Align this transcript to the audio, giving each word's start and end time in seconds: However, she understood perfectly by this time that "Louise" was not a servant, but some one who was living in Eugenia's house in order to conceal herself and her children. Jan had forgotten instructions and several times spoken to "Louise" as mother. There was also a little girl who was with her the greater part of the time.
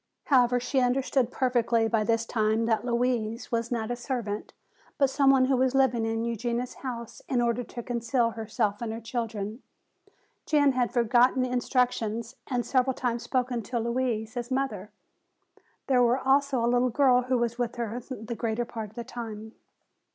However, 0.23 0.59
she 0.59 0.79
understood 0.79 1.29
perfectly 1.31 1.87
by 1.87 2.03
this 2.03 2.25
time 2.25 2.65
that 2.65 2.83
"Louise" 2.83 3.51
was 3.51 3.71
not 3.71 3.91
a 3.91 3.95
servant, 3.95 4.51
but 4.97 5.11
some 5.11 5.29
one 5.29 5.45
who 5.45 5.55
was 5.55 5.75
living 5.75 6.07
in 6.07 6.25
Eugenia's 6.25 6.73
house 6.81 7.21
in 7.29 7.39
order 7.39 7.63
to 7.63 7.83
conceal 7.83 8.31
herself 8.31 8.81
and 8.81 8.91
her 8.91 8.99
children. 8.99 9.61
Jan 10.47 10.71
had 10.71 10.91
forgotten 10.91 11.45
instructions 11.45 12.35
and 12.47 12.65
several 12.65 12.95
times 12.95 13.21
spoken 13.21 13.61
to 13.61 13.79
"Louise" 13.79 14.35
as 14.35 14.49
mother. 14.49 14.89
There 15.85 16.01
was 16.01 16.19
also 16.25 16.65
a 16.65 16.65
little 16.65 16.89
girl 16.89 17.21
who 17.21 17.37
was 17.37 17.59
with 17.59 17.75
her 17.75 18.01
the 18.09 18.35
greater 18.35 18.65
part 18.65 18.89
of 18.89 18.95
the 18.95 19.03
time. 19.03 19.53